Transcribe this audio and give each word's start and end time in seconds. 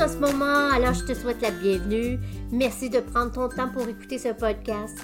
en 0.00 0.08
ce 0.08 0.16
moment, 0.16 0.70
alors 0.72 0.94
je 0.94 1.04
te 1.04 1.12
souhaite 1.12 1.42
la 1.42 1.50
bienvenue. 1.50 2.18
Merci 2.50 2.88
de 2.88 3.00
prendre 3.00 3.32
ton 3.32 3.48
temps 3.50 3.68
pour 3.68 3.86
écouter 3.86 4.16
ce 4.16 4.28
podcast. 4.28 4.96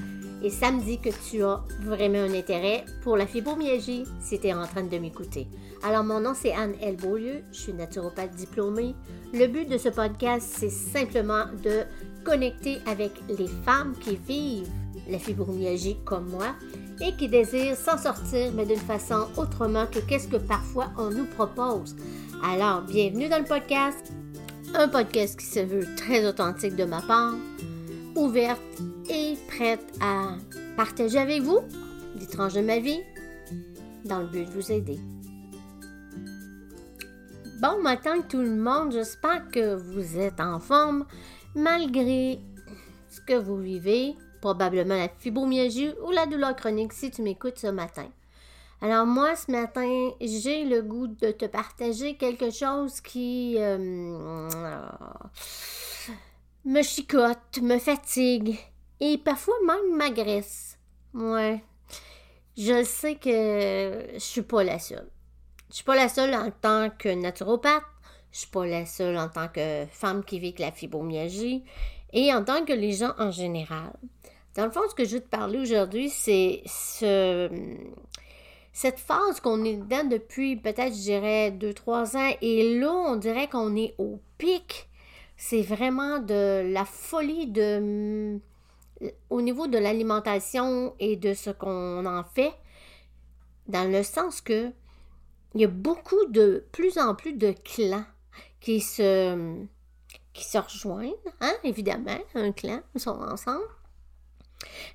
Et 0.43 0.49
ça 0.49 0.73
me 0.73 0.81
dit 0.81 0.99
que 0.99 1.11
tu 1.29 1.43
as 1.43 1.63
vraiment 1.83 2.21
un 2.21 2.33
intérêt 2.33 2.87
pour 3.03 3.19
la 3.19 3.27
fibromyalgie 3.27 4.05
si 4.21 4.39
tu 4.39 4.47
es 4.47 4.55
en 4.55 4.67
train 4.67 4.85
de 4.85 4.97
m'écouter. 4.99 5.49
Alors, 5.83 6.03
mon 6.03 6.21
nom, 6.21 6.33
c'est 6.35 6.55
Anne 6.55 6.75
L. 6.81 6.97
Beaulieu. 6.97 7.43
Je 7.53 7.59
suis 7.59 7.73
naturopathe 7.75 8.35
diplômée. 8.37 8.95
Le 9.35 9.47
but 9.49 9.69
de 9.69 9.77
ce 9.77 9.91
podcast, 9.91 10.49
c'est 10.51 10.71
simplement 10.71 11.45
de 11.63 11.83
connecter 12.25 12.79
avec 12.87 13.13
les 13.29 13.49
femmes 13.67 13.93
qui 14.01 14.17
vivent 14.17 14.71
la 15.11 15.19
fibromyalgie 15.19 15.99
comme 16.07 16.31
moi 16.31 16.55
et 17.03 17.15
qui 17.17 17.29
désirent 17.29 17.77
s'en 17.77 17.99
sortir, 17.99 18.51
mais 18.55 18.65
d'une 18.65 18.77
façon 18.77 19.27
autrement 19.37 19.85
que 19.87 19.99
qu'est-ce 19.99 20.29
que 20.29 20.39
parfois 20.39 20.87
on 20.97 21.11
nous 21.11 21.27
propose. 21.27 21.97
Alors, 22.43 22.81
bienvenue 22.83 23.29
dans 23.29 23.39
le 23.39 23.45
podcast. 23.45 24.13
Un 24.75 24.89
podcast 24.89 25.39
qui 25.39 25.47
se 25.47 25.61
veut 25.61 25.87
très 25.97 26.27
authentique 26.27 26.77
de 26.77 26.85
ma 26.85 27.01
part, 27.01 27.35
ouverte 28.15 28.61
et 29.09 29.35
prête 29.49 29.85
à 30.01 30.35
partager 30.77 31.19
avec 31.19 31.43
vous 31.43 31.61
des 32.17 32.27
tranches 32.27 32.55
de 32.55 32.61
ma 32.61 32.79
vie 32.79 33.01
dans 34.05 34.21
le 34.21 34.27
but 34.27 34.45
de 34.45 34.51
vous 34.51 34.73
aider. 34.73 34.99
Bon 37.61 37.83
matin 37.83 38.21
tout 38.29 38.41
le 38.41 38.55
monde, 38.55 38.93
j'espère 38.93 39.51
que 39.51 39.75
vous 39.75 40.19
êtes 40.19 40.41
en 40.41 40.59
forme 40.59 41.07
malgré 41.55 42.39
ce 43.09 43.21
que 43.21 43.39
vous 43.39 43.57
vivez, 43.57 44.15
probablement 44.41 44.97
la 44.97 45.09
fibromyalgie 45.09 45.93
ou 46.07 46.11
la 46.11 46.27
douleur 46.27 46.55
chronique 46.55 46.93
si 46.93 47.11
tu 47.11 47.23
m'écoutes 47.23 47.59
ce 47.59 47.69
matin. 47.69 48.07
Alors 48.83 49.07
moi, 49.07 49.35
ce 49.37 49.51
matin, 49.51 50.11
j'ai 50.21 50.65
le 50.65 50.83
goût 50.83 51.07
de 51.07 51.31
te 51.31 51.47
partager 51.47 52.17
quelque 52.17 52.51
chose 52.51 53.01
qui 53.01 53.57
euh, 53.59 53.79
me 56.65 56.83
chicote, 56.83 57.61
me 57.63 57.79
fatigue 57.79 58.59
et 59.01 59.17
parfois 59.19 59.55
même 59.67 59.97
m'agresse. 59.97 60.79
Ouais. 61.15 61.63
Je 62.57 62.85
sais 62.85 63.15
que 63.15 64.07
je 64.15 64.19
suis 64.19 64.43
pas 64.43 64.63
la 64.63 64.79
seule. 64.79 65.09
Je 65.71 65.77
suis 65.77 65.85
pas 65.85 65.97
la 65.97 66.09
seule 66.09 66.35
en 66.35 66.51
tant 66.51 66.91
que 66.91 67.09
naturopathe. 67.09 67.83
Je 68.31 68.41
suis 68.41 68.51
pas 68.51 68.67
la 68.67 68.85
seule 68.85 69.17
en 69.17 69.29
tant 69.29 69.49
que 69.49 69.87
femme 69.91 70.23
qui 70.23 70.39
vit 70.39 70.49
avec 70.49 70.59
la 70.59 70.73
fibromyalgie 70.73 71.65
et 72.13 72.33
en 72.35 72.45
tant 72.45 72.65
que 72.65 72.73
les 72.75 72.93
gens 72.93 73.15
en 73.19 73.31
général. 73.31 73.93
Dans 74.55 74.65
le 74.65 74.71
fond, 74.71 74.83
ce 74.89 74.95
que 74.95 75.05
je 75.05 75.15
veux 75.15 75.21
te 75.21 75.29
parler 75.29 75.59
aujourd'hui, 75.59 76.11
c'est 76.11 76.63
ce 76.67 77.49
cette 78.77 78.99
phase 78.99 79.41
qu'on 79.41 79.65
est 79.65 79.79
dedans 79.79 80.05
depuis 80.05 80.55
peut-être, 80.55 80.93
je 80.93 81.01
dirais, 81.01 81.51
2-3 81.51 82.15
ans, 82.19 82.37
et 82.43 82.79
là, 82.79 82.93
on 82.93 83.17
dirait 83.17 83.49
qu'on 83.49 83.75
est 83.75 83.95
au 83.97 84.21
pic. 84.37 84.91
C'est 85.39 85.63
vraiment 85.63 86.19
de 86.19 86.71
la 86.75 86.85
folie 86.85 87.47
de 87.47 88.39
au 89.31 89.41
niveau 89.41 89.67
de 89.67 89.79
l'alimentation 89.79 90.95
et 90.99 91.17
de 91.17 91.33
ce 91.33 91.49
qu'on 91.49 92.05
en 92.05 92.23
fait, 92.23 92.53
dans 93.67 93.91
le 93.91 94.03
sens 94.03 94.43
que 94.43 94.71
il 95.55 95.63
y 95.63 95.65
a 95.65 95.69
beaucoup 95.69 96.27
de 96.27 96.67
plus 96.71 96.99
en 96.99 97.15
plus 97.15 97.33
de 97.33 97.53
clans 97.53 98.05
qui 98.61 98.83
se 98.83 99.57
qui 100.35 100.45
se 100.45 100.59
rejoignent, 100.59 101.15
hein, 101.41 101.55
évidemment, 101.65 102.19
un 102.35 102.53
clan, 102.53 102.83
ils 102.95 103.01
sont 103.01 103.19
ensemble. 103.23 103.65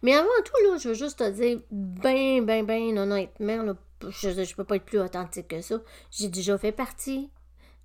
Mais 0.04 0.14
avant 0.14 0.28
tout, 0.44 0.70
là, 0.70 0.78
je 0.78 0.90
veux 0.90 0.96
juste 0.96 1.20
te 1.20 1.30
dire, 1.30 1.60
ben, 1.72 2.46
ben, 2.46 2.66
ben, 2.66 2.98
honnêtement, 2.98 3.64
là, 3.64 3.76
je 4.10 4.30
ne 4.30 4.56
peux 4.56 4.64
pas 4.64 4.78
être 4.78 4.86
plus 4.86 5.00
authentique 5.00 5.50
que 5.50 5.62
ça. 5.62 5.80
J'ai 6.10 6.28
déjà 6.28 6.58
fait 6.58 6.72
partie 6.72 7.30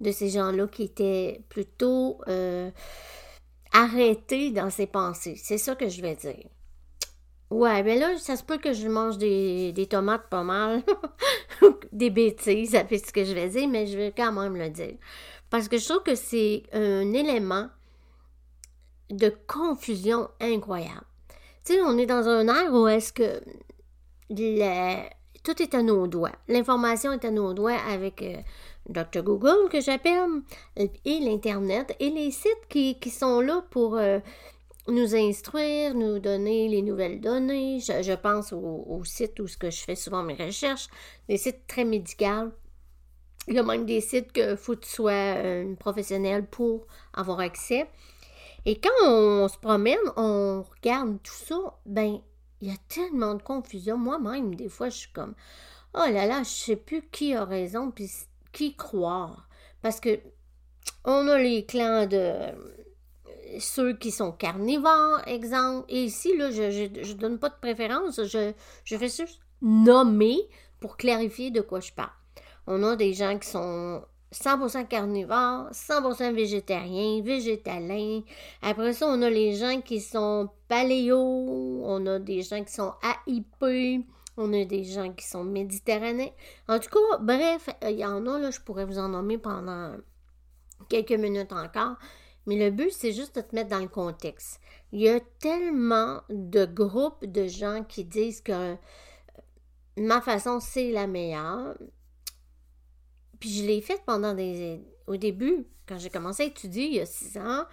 de 0.00 0.10
ces 0.10 0.30
gens-là 0.30 0.66
qui 0.66 0.84
étaient 0.84 1.42
plutôt 1.48 2.20
euh, 2.28 2.70
arrêtés 3.72 4.50
dans 4.50 4.70
ses 4.70 4.86
pensées. 4.86 5.36
C'est 5.36 5.58
ça 5.58 5.74
que 5.74 5.88
je 5.88 6.00
vais 6.02 6.16
dire. 6.16 6.48
Ouais, 7.48 7.82
ben 7.84 7.98
là, 7.98 8.18
ça 8.18 8.36
se 8.36 8.42
peut 8.42 8.58
que 8.58 8.72
je 8.72 8.88
mange 8.88 9.18
des, 9.18 9.72
des 9.72 9.86
tomates 9.86 10.28
pas 10.28 10.42
mal. 10.42 10.82
des 11.92 12.10
bêtises, 12.10 12.70
ça 12.72 12.84
fait 12.84 12.98
ce 12.98 13.12
que 13.12 13.24
je 13.24 13.32
vais 13.32 13.48
dire, 13.48 13.68
mais 13.68 13.86
je 13.86 13.96
vais 13.96 14.12
quand 14.16 14.32
même 14.32 14.56
le 14.56 14.68
dire. 14.68 14.96
Parce 15.48 15.68
que 15.68 15.78
je 15.78 15.88
trouve 15.88 16.02
que 16.02 16.16
c'est 16.16 16.64
un 16.72 17.12
élément 17.12 17.68
de 19.10 19.32
confusion 19.46 20.28
incroyable. 20.40 21.06
Tu 21.66 21.72
sais, 21.72 21.82
on 21.82 21.98
est 21.98 22.06
dans 22.06 22.28
un 22.28 22.46
air 22.46 22.72
où 22.72 22.86
est-ce 22.86 23.12
que 23.12 23.42
tout 25.42 25.62
est 25.62 25.74
à 25.74 25.82
nos 25.82 26.06
doigts. 26.06 26.36
L'information 26.46 27.12
est 27.12 27.24
à 27.24 27.32
nos 27.32 27.54
doigts 27.54 27.78
avec 27.88 28.22
euh, 28.22 28.36
Dr. 28.88 29.22
Google, 29.24 29.68
que 29.68 29.80
j'appelle, 29.80 30.42
et 30.76 31.18
l'Internet, 31.18 31.96
et 31.98 32.10
les 32.10 32.30
sites 32.30 32.68
qui, 32.68 33.10
sont 33.10 33.40
là 33.40 33.64
pour 33.70 33.96
euh, 33.96 34.20
nous 34.86 35.16
instruire, 35.16 35.94
nous 35.94 36.20
donner 36.20 36.68
les 36.68 36.82
nouvelles 36.82 37.20
données. 37.20 37.80
Je, 37.80 38.14
pense 38.14 38.52
aux 38.52 39.02
sites 39.04 39.40
où 39.40 39.48
ce 39.48 39.56
que 39.56 39.70
je 39.70 39.80
fais 39.80 39.96
souvent 39.96 40.22
mes 40.22 40.34
recherches, 40.34 40.86
des 41.28 41.36
sites 41.36 41.66
très 41.66 41.84
médicaux. 41.84 42.52
Il 43.48 43.54
y 43.54 43.58
a 43.58 43.64
même 43.64 43.86
des 43.86 44.00
sites 44.00 44.30
que 44.30 44.54
faut 44.54 44.76
que 44.76 44.84
tu 44.84 44.90
sois 44.90 45.12
un 45.12 45.74
professionnel 45.74 46.46
pour 46.46 46.86
avoir 47.12 47.40
accès. 47.40 47.88
Et 48.66 48.80
quand 48.80 48.90
on 49.04 49.46
se 49.46 49.56
promène, 49.58 49.96
on 50.16 50.62
regarde 50.62 51.22
tout 51.22 51.32
ça, 51.32 51.78
ben, 51.86 52.20
il 52.60 52.68
y 52.68 52.72
a 52.72 52.76
tellement 52.88 53.36
de 53.36 53.42
confusion. 53.42 53.96
Moi-même, 53.96 54.56
des 54.56 54.68
fois, 54.68 54.88
je 54.88 54.96
suis 54.96 55.12
comme, 55.12 55.34
oh 55.94 56.04
là 56.10 56.26
là, 56.26 56.42
je 56.42 56.48
sais 56.48 56.76
plus 56.76 57.02
qui 57.12 57.32
a 57.32 57.44
raison, 57.44 57.92
puis 57.92 58.10
qui 58.52 58.74
croire. 58.74 59.48
Parce 59.82 60.00
que 60.00 60.18
on 61.04 61.28
a 61.28 61.38
les 61.38 61.64
clans 61.64 62.06
de 62.06 62.34
ceux 63.60 63.96
qui 63.96 64.10
sont 64.10 64.32
carnivores, 64.32 65.20
exemple. 65.28 65.86
Et 65.88 66.04
ici, 66.04 66.36
là, 66.36 66.50
je 66.50 67.12
ne 67.12 67.12
donne 67.12 67.38
pas 67.38 67.50
de 67.50 67.60
préférence, 67.60 68.20
je 68.20 68.52
fais 68.84 69.08
juste 69.08 69.40
nommer 69.62 70.38
pour 70.80 70.96
clarifier 70.96 71.52
de 71.52 71.60
quoi 71.60 71.78
je 71.78 71.92
parle. 71.92 72.10
On 72.66 72.82
a 72.82 72.96
des 72.96 73.14
gens 73.14 73.38
qui 73.38 73.48
sont 73.48 74.02
100% 74.36 74.86
carnivore, 74.86 75.70
100% 75.72 76.34
végétarien, 76.34 77.22
végétalien. 77.22 78.22
Après 78.60 78.92
ça, 78.92 79.06
on 79.08 79.22
a 79.22 79.30
les 79.30 79.54
gens 79.54 79.80
qui 79.80 80.00
sont 80.00 80.50
paléo, 80.68 81.16
on 81.84 82.06
a 82.06 82.18
des 82.18 82.42
gens 82.42 82.62
qui 82.62 82.72
sont 82.72 82.92
AIP, 83.26 84.04
on 84.36 84.52
a 84.52 84.64
des 84.64 84.84
gens 84.84 85.12
qui 85.12 85.26
sont 85.26 85.44
méditerranéens. 85.44 86.32
En 86.68 86.78
tout 86.78 86.90
cas, 86.90 87.18
bref, 87.18 87.70
il 87.82 87.98
y 87.98 88.04
en 88.04 88.26
a, 88.26 88.38
là, 88.38 88.50
je 88.50 88.60
pourrais 88.60 88.84
vous 88.84 88.98
en 88.98 89.08
nommer 89.08 89.38
pendant 89.38 89.94
quelques 90.88 91.12
minutes 91.12 91.52
encore. 91.52 91.96
Mais 92.46 92.56
le 92.56 92.70
but, 92.70 92.92
c'est 92.92 93.12
juste 93.12 93.36
de 93.36 93.40
te 93.40 93.54
mettre 93.54 93.70
dans 93.70 93.80
le 93.80 93.88
contexte. 93.88 94.60
Il 94.92 95.00
y 95.00 95.08
a 95.08 95.18
tellement 95.40 96.20
de 96.28 96.66
groupes 96.66 97.24
de 97.24 97.46
gens 97.46 97.82
qui 97.88 98.04
disent 98.04 98.42
que 98.42 98.76
ma 99.96 100.20
façon, 100.20 100.60
c'est 100.60 100.92
la 100.92 101.06
meilleure. 101.06 101.74
Puis 103.40 103.50
je 103.50 103.64
l'ai 103.64 103.80
faite 103.80 104.02
pendant 104.06 104.34
des. 104.34 104.80
Au 105.06 105.16
début, 105.16 105.66
quand 105.86 105.98
j'ai 105.98 106.10
commencé 106.10 106.42
à 106.42 106.46
étudier 106.46 106.86
il 106.86 106.94
y 106.94 107.00
a 107.00 107.06
six 107.06 107.38
ans, 107.38 107.64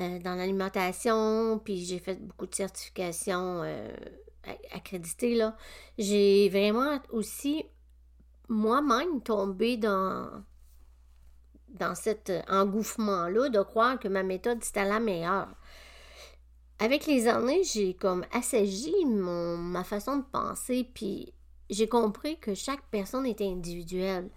euh, 0.00 0.18
dans 0.20 0.36
l'alimentation, 0.36 1.58
puis 1.58 1.84
j'ai 1.84 1.98
fait 1.98 2.14
beaucoup 2.14 2.46
de 2.46 2.54
certifications 2.54 3.62
euh, 3.64 3.92
accréditées, 4.72 5.34
là. 5.34 5.56
J'ai 5.98 6.48
vraiment 6.50 7.00
aussi 7.10 7.64
moi-même 8.48 9.20
tombé 9.22 9.76
dans, 9.76 10.30
dans 11.68 11.94
cet 11.94 12.32
engouffement-là 12.48 13.48
de 13.48 13.60
croire 13.60 13.98
que 13.98 14.08
ma 14.08 14.22
méthode 14.22 14.62
c'était 14.62 14.84
la 14.84 15.00
meilleure. 15.00 15.48
Avec 16.78 17.06
les 17.06 17.26
années, 17.26 17.64
j'ai 17.64 17.94
comme 17.94 18.24
assagi 18.32 18.94
mon, 19.04 19.56
ma 19.56 19.82
façon 19.82 20.18
de 20.18 20.24
penser, 20.30 20.88
puis 20.94 21.34
j'ai 21.70 21.88
compris 21.88 22.38
que 22.38 22.54
chaque 22.54 22.82
personne 22.90 23.26
était 23.26 23.48
individuelle. 23.48 24.30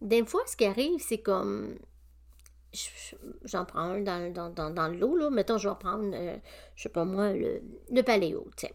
Des 0.00 0.24
fois, 0.24 0.42
ce 0.46 0.56
qui 0.56 0.64
arrive, 0.64 1.00
c'est 1.00 1.18
comme. 1.18 1.76
J'en 3.44 3.64
prends 3.64 3.80
un 3.80 4.00
dans, 4.00 4.32
dans, 4.32 4.50
dans, 4.50 4.70
dans 4.70 4.88
l'eau, 4.88 5.16
là. 5.16 5.30
Mettons, 5.30 5.58
je 5.58 5.68
vais 5.68 5.74
prendre, 5.74 6.10
euh, 6.14 6.36
je 6.76 6.82
sais 6.84 6.88
pas 6.88 7.04
moi, 7.04 7.32
le, 7.32 7.62
le 7.90 8.02
paléo, 8.02 8.48
tu 8.56 8.66
sais. 8.66 8.74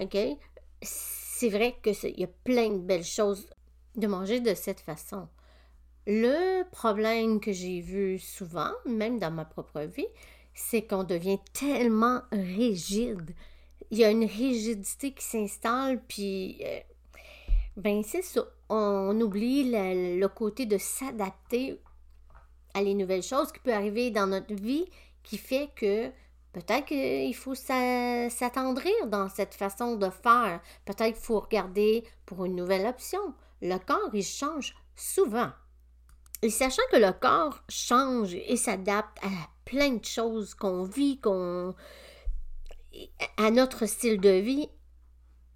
OK? 0.00 0.38
C'est 0.80 1.48
vrai 1.48 1.76
qu'il 1.82 2.20
y 2.20 2.24
a 2.24 2.28
plein 2.44 2.70
de 2.70 2.78
belles 2.78 3.04
choses 3.04 3.48
de 3.96 4.06
manger 4.06 4.40
de 4.40 4.54
cette 4.54 4.80
façon. 4.80 5.28
Le 6.06 6.62
problème 6.70 7.40
que 7.40 7.52
j'ai 7.52 7.80
vu 7.80 8.18
souvent, 8.18 8.70
même 8.86 9.18
dans 9.18 9.30
ma 9.30 9.44
propre 9.44 9.80
vie, 9.82 10.06
c'est 10.54 10.82
qu'on 10.82 11.04
devient 11.04 11.38
tellement 11.52 12.22
rigide. 12.32 13.34
Il 13.90 13.98
y 13.98 14.04
a 14.04 14.10
une 14.10 14.24
rigidité 14.24 15.12
qui 15.12 15.24
s'installe, 15.24 16.02
puis 16.06 16.58
euh, 16.64 16.80
ben 17.76 18.02
c'est. 18.02 18.22
On 18.68 19.18
oublie 19.20 19.70
le, 19.70 20.26
côté 20.28 20.66
de 20.66 20.78
s'adapter 20.78 21.80
à 22.74 22.82
les 22.82 22.94
nouvelles 22.94 23.22
choses 23.22 23.52
qui 23.52 23.60
peut 23.60 23.72
arriver 23.72 24.10
dans 24.10 24.26
notre 24.26 24.54
vie 24.54 24.86
qui 25.22 25.36
fait 25.38 25.68
que 25.76 26.08
peut-être 26.52 26.86
qu'il 26.86 27.34
faut 27.34 27.54
s'attendrir 27.54 29.06
dans 29.06 29.28
cette 29.28 29.54
façon 29.54 29.96
de 29.96 30.10
faire. 30.10 30.60
Peut-être 30.84 31.14
qu'il 31.14 31.22
faut 31.22 31.40
regarder 31.40 32.04
pour 32.26 32.44
une 32.44 32.56
nouvelle 32.56 32.86
option. 32.86 33.34
Le 33.60 33.78
corps, 33.78 34.10
il 34.12 34.24
change 34.24 34.74
souvent. 34.96 35.50
Et 36.42 36.50
sachant 36.50 36.82
que 36.90 36.96
le 36.96 37.12
corps 37.12 37.62
change 37.68 38.34
et 38.34 38.56
s'adapte 38.56 39.18
à 39.22 39.28
plein 39.64 39.90
de 39.90 40.04
choses 40.04 40.54
qu'on 40.54 40.82
vit, 40.82 41.20
qu'on 41.20 41.74
à 43.36 43.50
notre 43.50 43.86
style 43.86 44.20
de 44.20 44.30
vie, 44.30 44.68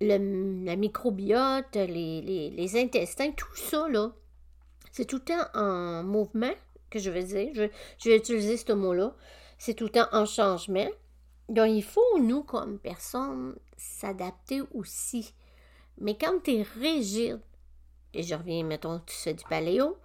le, 0.01 0.65
la 0.65 0.77
microbiote, 0.77 1.75
les, 1.75 2.51
les, 2.51 2.81
intestins, 2.81 3.33
tout 3.33 3.55
ça, 3.57 3.89
là, 3.89 4.13
c'est 4.93 5.05
tout 5.05 5.17
le 5.17 5.25
temps 5.25 5.49
en 5.55 6.03
mouvement, 6.03 6.53
que 6.91 6.99
je 6.99 7.11
vais 7.11 7.25
dire. 7.25 7.51
Je, 7.55 7.65
je 7.99 8.11
vais 8.11 8.17
utiliser 8.17 8.57
ce 8.57 8.73
mot-là. 8.73 9.15
C'est 9.59 9.75
tout 9.75 9.85
le 9.85 9.91
temps 9.91 10.09
en 10.13 10.27
changement. 10.27 10.89
Donc, 11.49 11.71
il 11.71 11.83
faut, 11.83 12.19
nous, 12.19 12.43
comme 12.43 12.79
personne, 12.79 13.57
s'adapter 13.77 14.63
aussi. 14.75 15.35
Mais 15.99 16.17
quand 16.17 16.43
tu 16.43 16.55
es 16.55 16.63
rigide, 16.63 17.41
et 18.13 18.23
je 18.23 18.35
reviens, 18.35 18.65
mettons, 18.65 19.01
tu 19.01 19.15
fais 19.15 19.35
du 19.35 19.45
paléo, 19.45 19.99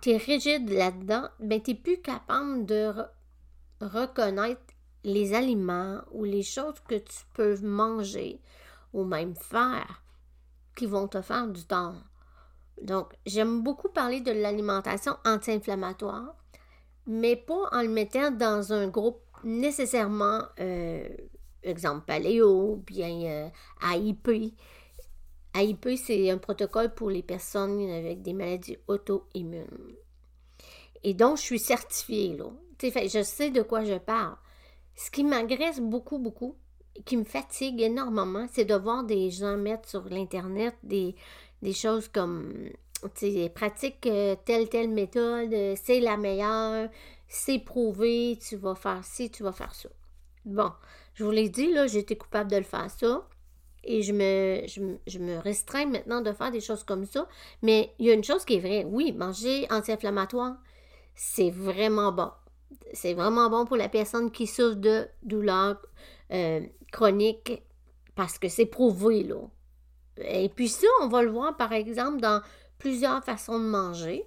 tu 0.00 0.10
es 0.10 0.16
rigide 0.16 0.70
là-dedans, 0.70 1.28
ben, 1.40 1.60
tu 1.60 1.72
n'es 1.72 1.76
plus 1.76 2.00
capable 2.00 2.66
de 2.66 2.92
reconnaître 3.80 4.60
les 5.04 5.34
aliments 5.34 6.00
ou 6.12 6.24
les 6.24 6.42
choses 6.42 6.80
que 6.88 6.96
tu 6.96 7.18
peux 7.34 7.58
manger 7.60 8.40
ou 8.92 9.04
même 9.04 9.34
faire 9.34 10.02
qui 10.74 10.86
vont 10.86 11.08
te 11.08 11.20
faire 11.20 11.48
du 11.48 11.64
tort. 11.64 11.96
Donc, 12.82 13.12
j'aime 13.26 13.62
beaucoup 13.62 13.88
parler 13.88 14.20
de 14.20 14.30
l'alimentation 14.30 15.16
anti-inflammatoire, 15.24 16.36
mais 17.06 17.36
pas 17.36 17.68
en 17.72 17.82
le 17.82 17.88
mettant 17.88 18.30
dans 18.30 18.72
un 18.72 18.88
groupe 18.88 19.20
nécessairement, 19.42 20.42
euh, 20.60 21.08
exemple, 21.62 22.04
paléo, 22.06 22.76
bien 22.86 23.22
euh, 23.24 23.48
AIP. 23.82 24.54
AIP, 25.54 25.88
c'est 25.96 26.30
un 26.30 26.38
protocole 26.38 26.94
pour 26.94 27.10
les 27.10 27.22
personnes 27.22 27.90
avec 27.90 28.22
des 28.22 28.32
maladies 28.32 28.78
auto-immunes. 28.86 29.96
Et 31.02 31.14
donc, 31.14 31.38
je 31.38 31.42
suis 31.42 31.58
certifiée, 31.58 32.36
là. 32.36 32.46
Je 32.80 33.22
sais 33.24 33.50
de 33.50 33.62
quoi 33.62 33.84
je 33.84 33.98
parle. 33.98 34.36
Ce 34.98 35.12
qui 35.12 35.22
m'agresse 35.22 35.78
beaucoup, 35.78 36.18
beaucoup, 36.18 36.56
qui 37.04 37.16
me 37.16 37.22
fatigue 37.22 37.80
énormément, 37.80 38.48
c'est 38.50 38.64
de 38.64 38.74
voir 38.74 39.04
des 39.04 39.30
gens 39.30 39.56
mettre 39.56 39.88
sur 39.88 40.02
l'Internet 40.08 40.74
des, 40.82 41.14
choses 41.72 42.08
comme, 42.08 42.52
pratique 43.54 44.04
euh, 44.06 44.34
telle, 44.44 44.68
telle 44.68 44.90
méthode, 44.90 45.54
euh, 45.54 45.76
c'est 45.80 46.00
la 46.00 46.16
meilleure, 46.16 46.90
c'est 47.28 47.60
prouvé, 47.60 48.40
tu 48.44 48.56
vas 48.56 48.74
faire 48.74 49.04
ci, 49.04 49.30
tu 49.30 49.44
vas 49.44 49.52
faire 49.52 49.72
ça. 49.72 49.88
Bon, 50.44 50.72
je 51.14 51.22
vous 51.22 51.30
l'ai 51.30 51.48
dit, 51.48 51.70
là, 51.72 51.86
j'étais 51.86 52.16
coupable 52.16 52.50
de 52.50 52.56
le 52.56 52.64
faire 52.64 52.90
ça. 52.90 53.24
Et 53.84 54.02
je 54.02 54.12
me, 54.12 54.66
je, 54.66 55.18
me 55.20 55.38
restreins 55.38 55.86
maintenant 55.86 56.22
de 56.22 56.32
faire 56.32 56.50
des 56.50 56.60
choses 56.60 56.82
comme 56.82 57.04
ça. 57.06 57.28
Mais 57.62 57.94
il 58.00 58.06
y 58.06 58.10
a 58.10 58.14
une 58.14 58.24
chose 58.24 58.44
qui 58.44 58.56
est 58.56 58.60
vraie. 58.60 58.84
Oui, 58.84 59.12
manger 59.12 59.68
anti-inflammatoire, 59.70 60.56
c'est 61.14 61.50
vraiment 61.50 62.10
bon. 62.10 62.32
C'est 62.92 63.14
vraiment 63.14 63.50
bon 63.50 63.66
pour 63.66 63.76
la 63.76 63.88
personne 63.88 64.30
qui 64.30 64.46
souffre 64.46 64.76
de 64.76 65.08
douleurs 65.22 65.80
euh, 66.32 66.60
chroniques 66.92 67.62
parce 68.14 68.38
que 68.38 68.48
c'est 68.48 68.66
prouvé, 68.66 69.22
là. 69.22 69.42
Et 70.18 70.48
puis 70.48 70.68
ça, 70.68 70.86
on 71.02 71.08
va 71.08 71.22
le 71.22 71.30
voir, 71.30 71.56
par 71.56 71.72
exemple, 71.72 72.20
dans 72.20 72.42
plusieurs 72.78 73.22
façons 73.24 73.58
de 73.58 73.64
manger 73.64 74.24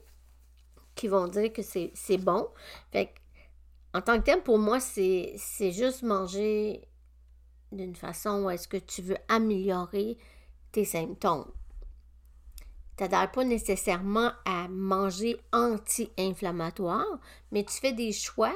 qui 0.96 1.08
vont 1.08 1.28
dire 1.28 1.52
que 1.52 1.62
c'est 1.62 2.18
bon. 2.18 2.48
En 3.94 4.02
tant 4.02 4.18
que 4.20 4.24
tel, 4.24 4.42
pour 4.42 4.58
moi, 4.58 4.80
c'est 4.80 5.36
juste 5.60 6.04
manger 6.04 6.88
d'une 7.72 7.96
façon 7.96 8.44
où 8.44 8.50
est-ce 8.50 8.68
que 8.68 8.78
tu 8.78 9.02
veux 9.02 9.18
améliorer 9.28 10.18
tes 10.72 10.86
symptômes. 10.86 11.52
Tu 13.02 13.06
n'adhères 13.06 13.32
pas 13.32 13.44
nécessairement 13.44 14.32
à 14.46 14.68
manger 14.68 15.42
anti-inflammatoire, 15.54 17.20
mais 17.52 17.64
tu 17.64 17.74
fais 17.74 17.94
des 17.94 18.12
choix, 18.12 18.54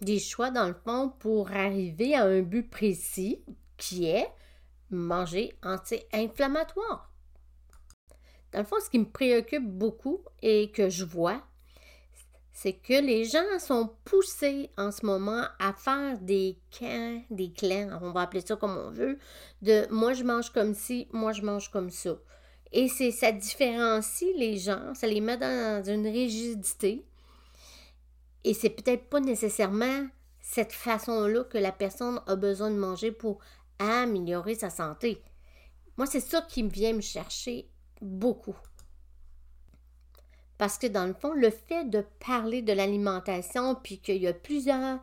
des 0.00 0.20
choix 0.20 0.52
dans 0.52 0.68
le 0.68 0.74
fond 0.84 1.12
pour 1.18 1.50
arriver 1.50 2.14
à 2.14 2.22
un 2.22 2.42
but 2.42 2.70
précis 2.70 3.42
qui 3.78 4.06
est 4.06 4.28
manger 4.90 5.58
anti-inflammatoire. 5.64 7.12
Dans 8.52 8.60
le 8.60 8.64
fond, 8.64 8.76
ce 8.80 8.88
qui 8.88 9.00
me 9.00 9.10
préoccupe 9.10 9.68
beaucoup 9.68 10.20
et 10.42 10.70
que 10.70 10.88
je 10.88 11.04
vois, 11.04 11.42
c'est 12.52 12.74
que 12.74 13.04
les 13.04 13.24
gens 13.24 13.58
sont 13.58 13.90
poussés 14.04 14.70
en 14.78 14.92
ce 14.92 15.04
moment 15.04 15.42
à 15.58 15.72
faire 15.72 16.20
des 16.20 16.56
camps, 16.78 17.20
des 17.30 17.50
clans, 17.50 17.98
on 18.00 18.12
va 18.12 18.20
appeler 18.20 18.42
ça 18.46 18.54
comme 18.54 18.78
on 18.78 18.92
veut, 18.92 19.18
de 19.60 19.88
moi 19.90 20.12
je 20.12 20.22
mange 20.22 20.50
comme 20.50 20.72
ci, 20.72 21.08
moi 21.10 21.32
je 21.32 21.42
mange 21.42 21.68
comme 21.72 21.90
ça. 21.90 22.16
Et 22.72 22.88
c'est 22.88 23.10
ça 23.10 23.32
différencie 23.32 24.34
les 24.36 24.56
gens, 24.56 24.94
ça 24.94 25.06
les 25.06 25.20
met 25.20 25.36
dans 25.36 25.84
une 25.86 26.06
rigidité. 26.06 27.04
Et 28.44 28.54
c'est 28.54 28.70
peut-être 28.70 29.04
pas 29.08 29.20
nécessairement 29.20 30.06
cette 30.40 30.72
façon-là 30.72 31.44
que 31.44 31.58
la 31.58 31.72
personne 31.72 32.20
a 32.26 32.34
besoin 32.34 32.70
de 32.70 32.76
manger 32.76 33.12
pour 33.12 33.38
améliorer 33.78 34.54
sa 34.54 34.70
santé. 34.70 35.22
Moi, 35.96 36.06
c'est 36.06 36.20
ça 36.20 36.42
qui 36.42 36.62
me 36.62 36.70
vient 36.70 36.94
me 36.94 37.00
chercher 37.00 37.68
beaucoup. 38.00 38.56
Parce 40.58 40.78
que 40.78 40.86
dans 40.86 41.06
le 41.06 41.14
fond, 41.14 41.32
le 41.32 41.50
fait 41.50 41.88
de 41.88 42.04
parler 42.24 42.62
de 42.62 42.72
l'alimentation, 42.72 43.74
puis 43.74 43.98
qu'il 43.98 44.18
y 44.18 44.28
a 44.28 44.32
plusieurs 44.32 45.00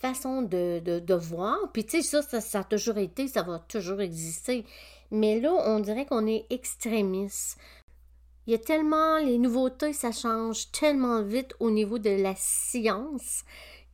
façons 0.00 0.42
de, 0.42 0.80
de, 0.80 1.14
voir, 1.14 1.56
puis 1.72 1.84
tu 1.84 2.02
sais, 2.02 2.22
ça, 2.22 2.40
ça, 2.40 2.60
a 2.60 2.64
toujours 2.64 2.98
été, 2.98 3.26
ça 3.26 3.42
va 3.42 3.58
toujours 3.58 4.00
exister. 4.00 4.64
Mais 5.10 5.40
là, 5.40 5.52
on 5.66 5.80
dirait 5.80 6.06
qu'on 6.06 6.26
est 6.26 6.46
extrémiste. 6.50 7.58
Il 8.46 8.52
y 8.52 8.54
a 8.54 8.58
tellement, 8.58 9.18
les 9.18 9.38
nouveautés, 9.38 9.92
ça 9.92 10.12
change 10.12 10.70
tellement 10.72 11.22
vite 11.22 11.54
au 11.60 11.70
niveau 11.70 11.98
de 11.98 12.10
la 12.10 12.34
science 12.36 13.44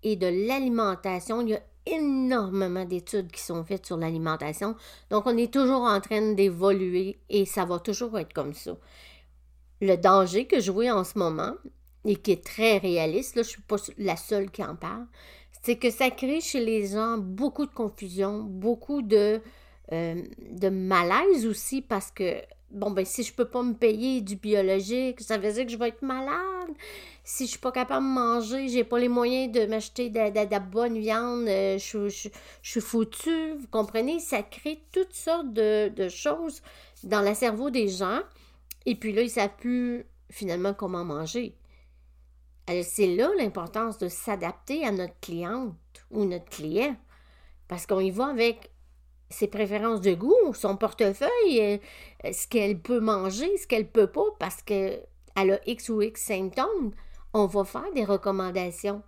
et 0.02 0.16
de 0.16 0.26
l'alimentation. 0.46 1.43
Il 1.43 1.50
y 1.50 1.55
a 1.55 1.62
énormément 1.87 2.84
d'études 2.84 3.31
qui 3.31 3.43
sont 3.43 3.64
faites 3.64 3.87
sur 3.87 3.96
l'alimentation. 3.96 4.76
Donc, 5.11 5.26
on 5.26 5.37
est 5.37 5.52
toujours 5.52 5.82
en 5.82 6.00
train 6.00 6.32
d'évoluer 6.32 7.19
et 7.28 7.44
ça 7.44 7.64
va 7.64 7.78
toujours 7.78 8.19
être 8.19 8.32
comme 8.32 8.55
ça 8.55 8.76
le 9.84 9.96
danger 9.96 10.46
que 10.46 10.61
je 10.61 10.70
vois 10.70 10.94
en 10.94 11.05
ce 11.05 11.19
moment, 11.19 11.55
et 12.05 12.16
qui 12.16 12.32
est 12.32 12.44
très 12.44 12.78
réaliste, 12.78 13.37
là, 13.37 13.43
je 13.43 13.49
ne 13.49 13.52
suis 13.52 13.62
pas 13.62 13.76
la 13.99 14.16
seule 14.16 14.50
qui 14.50 14.62
en 14.62 14.76
parle, 14.76 15.06
c'est 15.62 15.76
que 15.76 15.90
ça 15.90 16.11
crée 16.11 16.40
chez 16.40 16.64
les 16.64 16.88
gens 16.88 17.16
beaucoup 17.19 17.66
de 17.66 17.72
confusion, 17.72 18.43
beaucoup 18.43 19.02
de, 19.02 19.40
euh, 19.92 20.22
de 20.50 20.69
malaise 20.69 21.46
aussi, 21.46 21.82
parce 21.82 22.10
que, 22.10 22.40
bon, 22.70 22.90
ben, 22.90 23.04
si 23.04 23.22
je 23.22 23.32
peux 23.32 23.44
pas 23.44 23.62
me 23.62 23.75
payer 23.75 24.20
du 24.20 24.36
biologique, 24.36 25.20
ça 25.20 25.38
veut 25.38 25.52
dire 25.52 25.66
que 25.66 25.72
je 25.72 25.76
vais 25.76 25.88
être 25.88 26.02
malade. 26.02 26.70
Si 27.22 27.44
je 27.46 27.50
suis 27.50 27.58
pas 27.58 27.73
capable 27.73 28.06
de 28.06 28.12
manger, 28.12 28.68
j'ai 28.68 28.85
pas 28.85 28.99
les 28.99 29.09
moyens 29.09 29.52
de 29.52 29.66
m'acheter 29.66 30.11
de, 30.11 30.50
la 30.50 30.61
bonne 30.61 30.99
viande, 30.99 31.47
euh, 31.49 31.78
je, 31.78 32.09
je, 32.09 32.28
suis 32.62 32.80
foutue. 32.80 33.52
Vous 33.59 33.68
comprenez? 33.70 34.20
Ça 34.20 34.42
crée 34.42 34.82
toutes 34.92 35.14
sortes 35.14 35.52
de, 35.52 35.88
de 35.88 36.09
choses 36.09 36.62
dans 37.02 37.23
le 37.23 37.35
cerveau 37.35 37.70
des 37.70 37.88
gens 37.88 38.20
et 38.87 38.94
puis 38.94 39.12
là, 39.12 39.23
ils 39.23 39.30
savent 39.30 39.56
plus 39.59 40.06
finalement 40.30 40.75
comment 40.75 41.04
manger. 41.04 41.56
C'est 42.82 43.14
là 43.14 43.30
l'importance 43.37 43.99
de 43.99 44.09
s'adapter 44.09 44.87
à 44.87 44.90
notre 44.90 45.18
cliente 45.20 45.75
ou 46.11 46.25
notre 46.25 46.47
client. 46.47 46.97
Parce 47.68 47.87
qu'on 47.87 48.00
y 48.00 48.11
va 48.11 48.26
avec 48.26 48.70
ses 49.35 49.49
préférences 49.49 50.00
de 50.00 50.14
goût, 50.14 50.55
son 50.55 50.76
portefeuille, 50.76 51.61
euh, 52.25 52.33
ce 52.33 52.47
qu'elle 52.47 52.79
peut 52.79 53.00
manger, 53.00 53.57
ce 53.57 53.67
qu'elle 53.67 53.88
peut 53.88 54.07
pas, 54.07 54.26
parce 54.38 54.62
qu'elle 54.62 55.03
a 55.37 55.59
X 55.67 55.88
ou 55.88 56.03
X 56.03 56.23
symptômes. 56.23 56.93
On 57.33 57.47
va 57.47 57.64
faire 57.64 57.93
des 57.95 58.05
recommandations. 58.05 59.03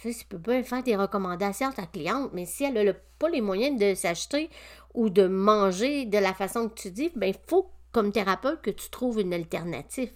Tu 0.00 0.14
peux 0.28 0.38
pas 0.38 0.62
faire 0.62 0.84
des 0.84 0.94
recommandations 0.94 1.68
à 1.68 1.72
ta 1.72 1.86
cliente, 1.86 2.30
mais 2.32 2.46
si 2.46 2.64
elle 2.64 2.84
n'a 2.84 2.94
pas 3.18 3.28
les 3.28 3.40
moyens 3.40 3.78
de 3.78 3.94
s'acheter 3.94 4.48
ou 4.94 5.10
de 5.10 5.26
manger 5.26 6.04
de 6.06 6.18
la 6.18 6.34
façon 6.34 6.68
que 6.68 6.74
tu 6.74 6.90
dis, 6.92 7.10
ben 7.16 7.26
il 7.26 7.48
faut 7.48 7.70
comme 7.90 8.12
thérapeute 8.12 8.62
que 8.62 8.70
tu 8.70 8.90
trouves 8.90 9.20
une 9.20 9.34
alternative. 9.34 10.12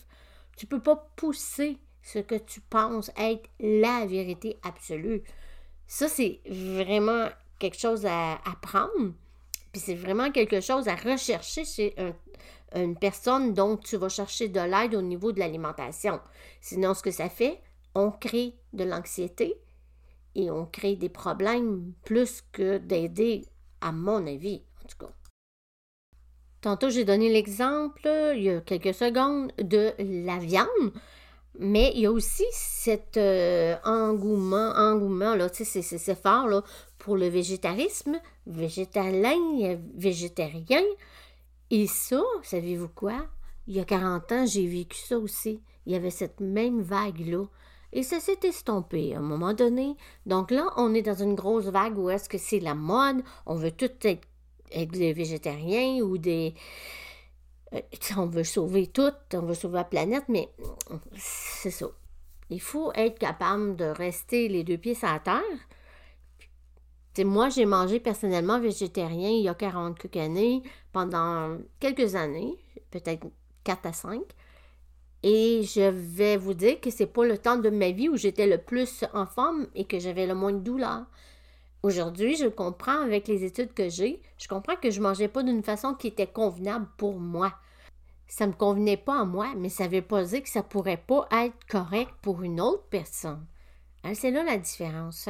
Tu 0.56 0.66
ne 0.66 0.70
peux 0.70 0.80
pas 0.80 1.10
pousser 1.16 1.78
ce 2.02 2.20
que 2.20 2.36
tu 2.36 2.60
penses 2.60 3.10
être 3.16 3.48
la 3.58 4.06
vérité 4.06 4.58
absolue. 4.62 5.22
Ça, 5.86 6.08
c'est 6.08 6.40
vraiment 6.46 7.28
quelque 7.62 7.78
chose 7.78 8.04
à 8.06 8.34
apprendre. 8.44 9.14
Puis 9.72 9.80
c'est 9.80 9.94
vraiment 9.94 10.32
quelque 10.32 10.60
chose 10.60 10.88
à 10.88 10.96
rechercher 10.96 11.64
chez 11.64 11.94
une 12.74 12.96
personne 12.96 13.54
dont 13.54 13.76
tu 13.76 13.96
vas 13.96 14.08
chercher 14.08 14.48
de 14.48 14.60
l'aide 14.60 14.94
au 14.94 15.00
niveau 15.00 15.32
de 15.32 15.38
l'alimentation. 15.38 16.20
Sinon, 16.60 16.92
ce 16.92 17.02
que 17.02 17.12
ça 17.12 17.28
fait, 17.28 17.60
on 17.94 18.10
crée 18.10 18.54
de 18.72 18.84
l'anxiété 18.84 19.56
et 20.34 20.50
on 20.50 20.66
crée 20.66 20.96
des 20.96 21.08
problèmes 21.08 21.92
plus 22.04 22.42
que 22.52 22.78
d'aider, 22.78 23.46
à 23.80 23.92
mon 23.92 24.26
avis, 24.26 24.62
en 24.82 24.88
tout 24.88 25.06
cas. 25.06 25.12
Tantôt, 26.60 26.90
j'ai 26.90 27.04
donné 27.04 27.30
l'exemple, 27.30 28.08
il 28.36 28.42
y 28.42 28.50
a 28.50 28.60
quelques 28.60 28.94
secondes, 28.94 29.52
de 29.58 29.92
la 29.98 30.38
viande. 30.38 30.92
Mais 31.58 31.92
il 31.94 32.00
y 32.00 32.06
a 32.06 32.12
aussi 32.12 32.46
cet 32.50 33.18
euh, 33.18 33.76
engouement, 33.84 34.72
engouement, 34.74 35.34
là, 35.34 35.50
tu 35.50 35.66
sais, 35.66 35.82
c'est 35.82 36.14
fort, 36.14 36.48
là, 36.48 36.62
pour 37.02 37.16
le 37.16 37.26
végétarisme, 37.26 38.20
végétalien, 38.46 39.76
végétarien. 39.96 40.84
Et 41.70 41.88
ça, 41.88 42.22
savez-vous 42.44 42.90
quoi? 42.90 43.26
il 43.66 43.74
y 43.74 43.80
a 43.80 43.84
40 43.84 44.32
ans, 44.32 44.46
j'ai 44.46 44.66
vécu 44.66 44.98
ça 44.98 45.18
aussi. 45.18 45.60
Il 45.84 45.92
y 45.92 45.96
avait 45.96 46.10
cette 46.10 46.38
même 46.38 46.80
vague-là. 46.80 47.46
Et 47.92 48.04
ça 48.04 48.20
s'est 48.20 48.38
estompé 48.44 49.14
à 49.14 49.18
un 49.18 49.22
moment 49.22 49.52
donné. 49.52 49.96
Donc 50.26 50.52
là, 50.52 50.72
on 50.76 50.94
est 50.94 51.02
dans 51.02 51.20
une 51.20 51.34
grosse 51.34 51.66
vague 51.66 51.98
où 51.98 52.08
est-ce 52.08 52.28
que 52.28 52.38
c'est 52.38 52.60
la 52.60 52.76
mode, 52.76 53.22
on 53.46 53.56
veut 53.56 53.72
tout 53.72 53.90
être, 54.04 54.26
des 54.72 55.12
végétariens 55.12 56.02
ou 56.02 56.18
des... 56.18 56.54
Euh, 57.74 57.80
on 58.16 58.26
veut 58.26 58.44
sauver 58.44 58.86
tout, 58.86 59.12
on 59.34 59.40
veut 59.40 59.54
sauver 59.54 59.78
la 59.78 59.84
planète, 59.84 60.24
mais 60.28 60.48
c'est 61.16 61.72
ça. 61.72 61.86
Il 62.48 62.60
faut 62.60 62.92
être 62.94 63.18
capable 63.18 63.74
de 63.74 63.86
rester 63.86 64.46
les 64.46 64.62
deux 64.62 64.78
pieds 64.78 64.94
sur 64.94 65.08
la 65.08 65.18
terre. 65.18 65.42
Moi, 67.18 67.50
j'ai 67.50 67.66
mangé 67.66 68.00
personnellement 68.00 68.58
végétarien 68.58 69.30
il 69.30 69.42
y 69.42 69.48
a 69.48 69.54
40 69.54 69.98
quelques 69.98 70.16
années, 70.16 70.62
pendant 70.92 71.58
quelques 71.78 72.14
années, 72.14 72.56
peut-être 72.90 73.26
4 73.64 73.86
à 73.86 73.92
5. 73.92 74.22
Et 75.22 75.62
je 75.62 75.88
vais 75.90 76.36
vous 76.36 76.54
dire 76.54 76.80
que 76.80 76.90
c'est 76.90 77.06
pas 77.06 77.24
le 77.24 77.38
temps 77.38 77.56
de 77.56 77.70
ma 77.70 77.90
vie 77.90 78.08
où 78.08 78.16
j'étais 78.16 78.46
le 78.46 78.58
plus 78.58 79.04
en 79.14 79.26
forme 79.26 79.68
et 79.74 79.84
que 79.84 80.00
j'avais 80.00 80.26
le 80.26 80.34
moins 80.34 80.52
de 80.52 80.58
douleur. 80.58 81.04
Aujourd'hui, 81.82 82.36
je 82.36 82.46
comprends 82.46 83.02
avec 83.02 83.28
les 83.28 83.44
études 83.44 83.74
que 83.74 83.88
j'ai, 83.88 84.22
je 84.38 84.48
comprends 84.48 84.76
que 84.76 84.90
je 84.90 85.00
mangeais 85.00 85.28
pas 85.28 85.42
d'une 85.42 85.62
façon 85.62 85.94
qui 85.94 86.08
était 86.08 86.26
convenable 86.26 86.88
pour 86.96 87.20
moi. 87.20 87.52
Ça 88.26 88.46
me 88.46 88.52
convenait 88.52 88.96
pas 88.96 89.20
à 89.20 89.24
moi, 89.24 89.52
mais 89.56 89.68
ça 89.68 89.88
veut 89.88 90.02
pas 90.02 90.24
dire 90.24 90.42
que 90.42 90.48
ça 90.48 90.62
pourrait 90.62 90.96
pas 90.96 91.28
être 91.32 91.66
correct 91.68 92.10
pour 92.22 92.42
une 92.42 92.60
autre 92.60 92.84
personne. 92.88 93.44
Hein, 94.04 94.14
c'est 94.14 94.30
là 94.30 94.42
la 94.42 94.58
différence. 94.58 95.28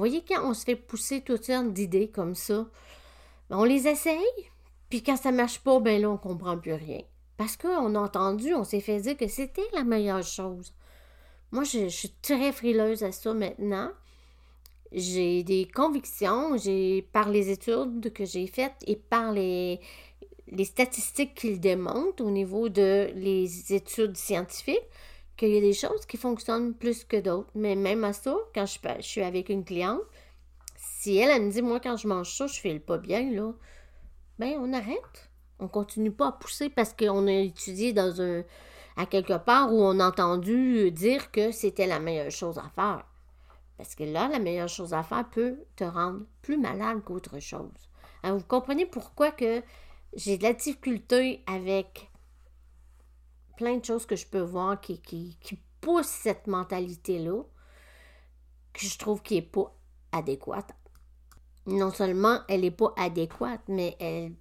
Voyez, 0.00 0.24
quand 0.26 0.48
on 0.48 0.54
se 0.54 0.64
fait 0.64 0.76
pousser 0.76 1.20
toutes 1.22 1.44
sortes 1.44 1.72
d'idées 1.72 2.08
comme 2.08 2.34
ça, 2.34 2.66
on 3.50 3.64
les 3.64 3.86
essaye, 3.86 4.20
puis 4.88 5.02
quand 5.02 5.16
ça 5.16 5.32
marche 5.32 5.60
pas, 5.60 5.80
ben 5.80 6.00
là, 6.00 6.10
on 6.10 6.16
comprend 6.16 6.58
plus 6.58 6.74
rien. 6.74 7.00
Parce 7.36 7.56
qu'on 7.56 7.94
a 7.94 7.98
entendu, 7.98 8.54
on 8.54 8.64
s'est 8.64 8.80
fait 8.80 9.00
dire 9.00 9.16
que 9.16 9.28
c'était 9.28 9.66
la 9.72 9.84
meilleure 9.84 10.22
chose. 10.22 10.72
Moi, 11.50 11.64
je, 11.64 11.88
suis 11.88 12.10
très 12.22 12.52
frileuse 12.52 13.02
à 13.02 13.12
ça 13.12 13.34
maintenant. 13.34 13.90
J'ai 14.92 15.42
des 15.42 15.66
convictions, 15.66 16.56
par 17.12 17.28
les 17.28 17.50
études 17.50 18.12
que 18.12 18.24
j'ai 18.24 18.46
faites 18.46 18.76
et 18.86 18.96
par 18.96 19.32
les, 19.32 19.80
statistiques 20.64 21.34
qu'ils 21.34 21.60
démontrent 21.60 22.24
au 22.24 22.30
niveau 22.30 22.68
de 22.68 23.12
études 23.72 24.16
scientifiques, 24.16 24.88
qu'il 25.36 25.50
y 25.50 25.58
a 25.58 25.60
des 25.60 25.72
choses 25.72 26.06
qui 26.06 26.16
fonctionnent 26.16 26.74
plus 26.74 27.04
que 27.04 27.20
d'autres. 27.20 27.50
Mais 27.54 27.76
même 27.76 28.04
à 28.04 28.12
ça, 28.12 28.36
quand 28.54 28.66
je, 28.66 28.78
suis 29.02 29.22
avec 29.22 29.48
une 29.48 29.64
cliente, 29.64 30.00
si 30.76 31.16
elle, 31.16 31.30
elle 31.30 31.42
me 31.46 31.50
dit, 31.50 31.62
moi, 31.62 31.80
quand 31.80 31.96
je 31.96 32.08
mange 32.08 32.36
ça, 32.36 32.46
je 32.46 32.60
file 32.60 32.80
pas 32.80 32.98
bien, 32.98 33.30
là, 33.30 33.52
ben, 34.38 34.56
on 34.60 34.72
arrête. 34.72 35.30
On 35.58 35.68
continue 35.68 36.10
pas 36.10 36.28
à 36.28 36.32
pousser 36.32 36.68
parce 36.68 36.92
qu'on 36.92 37.26
a 37.26 37.32
étudié 37.32 37.92
dans 37.92 38.20
un 38.20 38.42
à 38.96 39.06
quelque 39.06 39.36
part 39.36 39.72
où 39.72 39.82
on 39.82 39.98
a 39.98 40.08
entendu 40.08 40.90
dire 40.92 41.30
que 41.30 41.50
c'était 41.50 41.86
la 41.86 41.98
meilleure 41.98 42.30
chose 42.30 42.58
à 42.58 42.70
faire. 42.74 43.04
Parce 43.76 43.94
que 43.94 44.04
là, 44.04 44.28
la 44.28 44.38
meilleure 44.38 44.68
chose 44.68 44.94
à 44.94 45.02
faire 45.02 45.28
peut 45.30 45.56
te 45.76 45.84
rendre 45.84 46.20
plus 46.42 46.58
malade 46.58 47.02
qu'autre 47.04 47.40
chose. 47.40 47.90
Alors, 48.22 48.38
vous 48.38 48.44
comprenez 48.44 48.86
pourquoi 48.86 49.32
que 49.32 49.62
j'ai 50.14 50.38
de 50.38 50.44
la 50.44 50.52
difficulté 50.52 51.42
avec 51.46 52.08
plein 53.56 53.76
de 53.76 53.84
choses 53.84 54.06
que 54.06 54.16
je 54.16 54.26
peux 54.26 54.40
voir 54.40 54.80
qui, 54.80 55.00
qui, 55.00 55.36
qui 55.40 55.58
poussent 55.80 56.06
cette 56.06 56.46
mentalité-là, 56.46 57.42
que 58.72 58.86
je 58.86 58.98
trouve 58.98 59.22
qui 59.22 59.34
n'est 59.34 59.42
pas 59.42 59.74
adéquate. 60.12 60.70
Non 61.66 61.90
seulement 61.90 62.40
elle 62.48 62.62
n'est 62.62 62.70
pas 62.70 62.92
adéquate, 62.96 63.62
mais 63.68 63.96
elle 64.00 64.34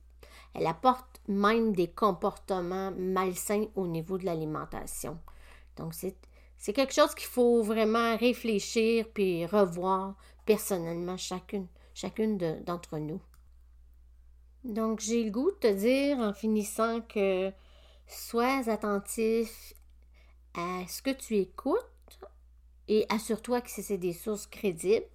elle 0.53 0.67
apporte 0.67 1.21
même 1.27 1.73
des 1.73 1.87
comportements 1.87 2.91
malsains 2.95 3.65
au 3.75 3.87
niveau 3.87 4.17
de 4.17 4.25
l'alimentation. 4.25 5.17
Donc, 5.77 5.93
c'est 5.93 6.73
quelque 6.73 6.93
chose 6.93 7.15
qu'il 7.15 7.27
faut 7.27 7.63
vraiment 7.63 8.15
réfléchir 8.17 9.07
puis 9.13 9.45
revoir 9.45 10.15
personnellement 10.45 11.17
chacune, 11.17 11.67
chacune 11.93 12.37
d'entre 12.37 12.99
nous. 12.99 13.19
Donc, 14.63 14.99
j'ai 14.99 15.23
le 15.23 15.31
goût 15.31 15.51
de 15.51 15.57
te 15.57 15.73
dire 15.73 16.19
en 16.19 16.33
finissant 16.33 17.01
que 17.01 17.51
sois 18.07 18.69
attentif 18.69 19.73
à 20.55 20.81
ce 20.87 21.01
que 21.01 21.11
tu 21.11 21.37
écoutes 21.37 21.79
et 22.87 23.05
assure-toi 23.09 23.61
que 23.61 23.69
c'est 23.69 23.97
des 23.97 24.13
sources 24.13 24.47
crédibles 24.47 25.05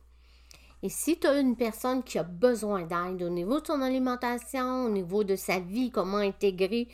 et 0.82 0.88
si 0.88 1.18
tu 1.18 1.26
as 1.26 1.40
une 1.40 1.56
personne 1.56 2.04
qui 2.04 2.18
a 2.18 2.22
besoin 2.22 2.82
d'aide 2.82 3.22
au 3.22 3.30
niveau 3.30 3.60
de 3.60 3.66
son 3.66 3.82
alimentation, 3.82 4.84
au 4.84 4.88
niveau 4.88 5.24
de 5.24 5.34
sa 5.34 5.58
vie, 5.58 5.90
comment 5.90 6.18
intégrer 6.18 6.88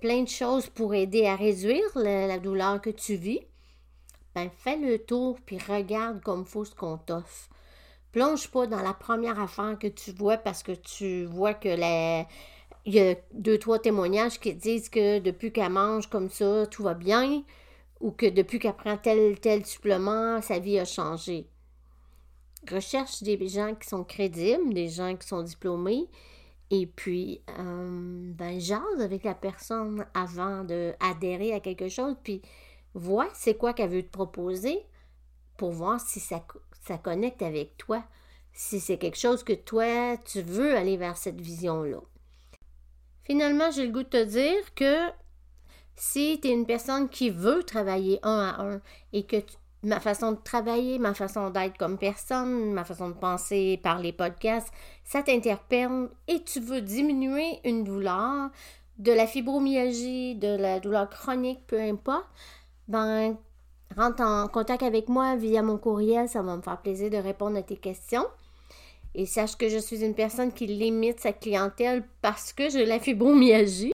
plein 0.00 0.22
de 0.22 0.28
choses 0.28 0.66
pour 0.66 0.94
aider 0.94 1.26
à 1.26 1.36
réduire 1.36 1.86
la, 1.94 2.38
douleur 2.38 2.80
que 2.80 2.90
tu 2.90 3.14
vis, 3.14 3.40
ben 4.34 4.50
fais 4.58 4.76
le 4.76 4.98
tour 4.98 5.38
puis 5.44 5.58
regarde 5.58 6.20
comme 6.22 6.44
faut 6.44 6.64
ce 6.64 6.74
qu'on 6.74 6.98
t'offre. 6.98 7.48
Plonge 8.10 8.48
pas 8.48 8.66
dans 8.66 8.82
la 8.82 8.94
première 8.94 9.38
affaire 9.40 9.78
que 9.78 9.86
tu 9.86 10.10
vois 10.12 10.38
parce 10.38 10.62
que 10.64 10.72
tu 10.72 11.24
vois 11.24 11.54
que 11.54 11.68
la, 11.68 12.26
il 12.84 12.94
y 12.94 13.00
a 13.00 13.14
deux, 13.32 13.58
trois 13.58 13.78
témoignages 13.78 14.40
qui 14.40 14.54
disent 14.54 14.88
que 14.88 15.18
depuis 15.18 15.52
qu'elle 15.52 15.72
mange 15.72 16.08
comme 16.08 16.30
ça, 16.30 16.66
tout 16.66 16.82
va 16.82 16.94
bien, 16.94 17.42
ou 18.00 18.10
que 18.12 18.26
depuis 18.26 18.58
qu'elle 18.58 18.76
prend 18.76 18.96
tel 18.96 19.38
tel 19.40 19.66
supplément, 19.66 20.40
sa 20.40 20.58
vie 20.58 20.78
a 20.78 20.84
changé 20.84 21.48
recherche 22.70 23.22
des 23.22 23.48
gens 23.48 23.74
qui 23.74 23.88
sont 23.88 24.04
crédibles, 24.04 24.74
des 24.74 24.88
gens 24.88 25.16
qui 25.16 25.26
sont 25.26 25.42
diplômés, 25.42 26.08
et 26.70 26.86
puis, 26.86 27.40
euh, 27.58 28.32
ben, 28.34 28.60
jase 28.60 29.00
avec 29.00 29.24
la 29.24 29.34
personne 29.34 30.04
avant 30.12 30.64
d'adhérer 30.64 31.54
à 31.54 31.60
quelque 31.60 31.88
chose, 31.88 32.14
puis 32.22 32.42
vois 32.94 33.28
c'est 33.32 33.56
quoi 33.56 33.72
qu'elle 33.72 33.90
veut 33.90 34.02
te 34.02 34.10
proposer 34.10 34.84
pour 35.56 35.70
voir 35.72 36.00
si 36.00 36.20
ça, 36.20 36.44
ça 36.86 36.98
connecte 36.98 37.42
avec 37.42 37.76
toi, 37.78 38.04
si 38.52 38.80
c'est 38.80 38.98
quelque 38.98 39.18
chose 39.18 39.42
que 39.42 39.54
toi, 39.54 40.16
tu 40.18 40.42
veux 40.42 40.76
aller 40.76 40.96
vers 40.96 41.16
cette 41.16 41.40
vision-là. 41.40 42.00
Finalement, 43.28 43.70
j'ai 43.70 43.86
le 43.86 43.92
goût 43.92 44.02
de 44.02 44.08
te 44.08 44.24
dire 44.24 44.74
que 44.74 45.08
si 45.96 46.38
tu 46.40 46.48
es 46.48 46.52
une 46.52 46.64
personne 46.64 47.08
qui 47.08 47.28
veut 47.28 47.62
travailler 47.62 48.18
un 48.22 48.38
à 48.38 48.62
un 48.62 48.80
et 49.12 49.24
que 49.24 49.36
ma 49.82 50.00
façon 50.00 50.32
de 50.32 50.38
travailler, 50.42 50.98
ma 50.98 51.12
façon 51.12 51.50
d'être 51.50 51.76
comme 51.76 51.98
personne, 51.98 52.72
ma 52.72 52.84
façon 52.84 53.10
de 53.10 53.14
penser 53.14 53.78
par 53.82 53.98
les 53.98 54.12
podcasts, 54.12 54.72
ça 55.04 55.22
t'interpelle 55.22 56.08
et 56.26 56.42
tu 56.42 56.60
veux 56.60 56.80
diminuer 56.80 57.60
une 57.64 57.84
douleur, 57.84 58.50
de 58.98 59.12
la 59.12 59.26
fibromyalgie, 59.26 60.34
de 60.34 60.56
la 60.56 60.80
douleur 60.80 61.08
chronique, 61.08 61.66
peu 61.66 61.80
importe, 61.80 62.26
ben 62.88 63.36
rentre 63.96 64.22
en 64.22 64.48
contact 64.48 64.82
avec 64.82 65.08
moi 65.08 65.36
via 65.36 65.62
mon 65.62 65.78
courriel, 65.78 66.28
ça 66.28 66.42
va 66.42 66.56
me 66.56 66.62
faire 66.62 66.80
plaisir 66.80 67.10
de 67.10 67.16
répondre 67.16 67.58
à 67.58 67.62
tes 67.62 67.76
questions. 67.76 68.26
Et 69.14 69.26
sache 69.26 69.56
que 69.56 69.68
je 69.68 69.78
suis 69.78 70.04
une 70.04 70.14
personne 70.14 70.52
qui 70.52 70.66
limite 70.66 71.20
sa 71.20 71.32
clientèle 71.32 72.06
parce 72.22 72.52
que 72.52 72.68
j'ai 72.68 72.86
la 72.86 73.00
fibromyalgie. 73.00 73.92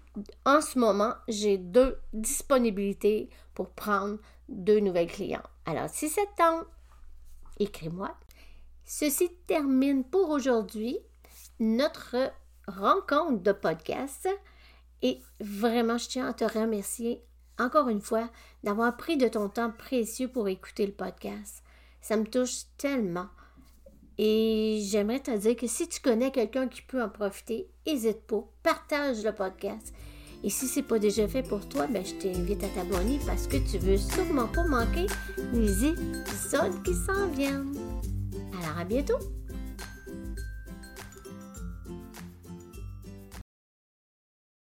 En 0.46 0.62
ce 0.62 0.80
moment, 0.80 1.14
j'ai 1.28 1.58
deux 1.58 1.98
disponibilités 2.14 3.30
pour 3.54 3.70
prendre 3.70 4.18
deux 4.50 4.80
nouvelles 4.80 5.12
clients. 5.12 5.44
Alors, 5.66 5.90
si 5.90 6.10
ça 6.10 6.22
tente, 6.38 6.66
écris-moi. 7.60 8.16
Ceci 8.84 9.30
termine 9.48 10.04
pour 10.04 10.30
aujourd'hui 10.30 10.98
notre 11.60 12.18
rencontre 12.68 13.42
de 13.44 13.52
podcast. 13.52 14.28
Et 15.02 15.22
vraiment, 15.40 15.98
je 15.98 16.10
tiens 16.10 16.28
à 16.28 16.34
te 16.34 16.44
remercier 16.44 17.24
encore 17.60 17.90
une 17.90 18.02
fois 18.02 18.30
d'avoir 18.64 18.98
pris 18.98 19.18
de 19.18 19.28
ton 19.28 19.50
temps 19.50 19.72
précieux 19.72 20.28
pour 20.28 20.48
écouter 20.48 20.86
le 20.86 20.94
podcast. 20.94 21.64
Ça 22.02 22.18
me 22.18 22.26
touche 22.26 22.64
tellement. 22.78 23.28
Et 24.24 24.84
j'aimerais 24.84 25.20
te 25.20 25.36
dire 25.36 25.56
que 25.56 25.66
si 25.66 25.90
tu 25.90 26.00
connais 26.00 26.30
quelqu'un 26.30 26.68
qui 26.68 26.84
peut 26.84 27.02
en 27.02 27.10
profiter, 27.10 27.68
n'hésite 27.88 28.22
pas, 28.28 28.48
partage 28.62 29.24
le 29.24 29.32
podcast. 29.32 29.96
Et 30.44 30.52
si 30.52 30.68
ce 30.68 30.80
n'est 30.80 30.86
pas 30.86 31.00
déjà 31.00 31.28
fait 31.28 31.42
pour 31.42 31.68
toi, 31.68 31.88
ben, 31.88 32.06
je 32.06 32.14
t'invite 32.14 32.64
à 32.64 32.68
t'abonner 32.68 33.20
parce 33.26 33.48
que 33.48 33.58
tu 33.58 33.80
veux 33.80 33.98
sûrement 33.98 34.48
pas 34.48 34.64
manquer 34.66 35.08
les 35.54 35.86
épisodes 35.86 36.84
qui 36.84 36.94
s'en 36.94 37.30
viennent. 37.30 37.74
Alors 38.60 38.78
à 38.78 38.84
bientôt! 38.84 39.41